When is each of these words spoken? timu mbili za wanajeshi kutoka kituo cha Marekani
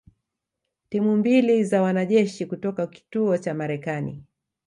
timu 0.89 1.17
mbili 1.17 1.63
za 1.63 1.81
wanajeshi 1.81 2.45
kutoka 2.45 2.87
kituo 2.87 3.37
cha 3.37 3.53
Marekani 3.53 4.23